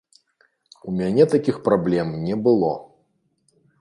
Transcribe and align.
У 0.91 0.93
мяне 1.01 1.27
такіх 1.33 1.59
праблем 1.67 2.07
не 2.25 2.35
было! 2.49 2.73